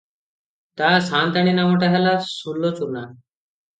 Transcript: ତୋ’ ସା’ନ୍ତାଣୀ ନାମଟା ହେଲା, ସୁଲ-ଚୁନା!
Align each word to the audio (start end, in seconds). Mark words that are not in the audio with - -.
ତୋ’ 0.81 0.87
ସା’ନ୍ତାଣୀ 1.09 1.53
ନାମଟା 1.59 1.91
ହେଲା, 1.97 2.17
ସୁଲ-ଚୁନା! 2.33 3.05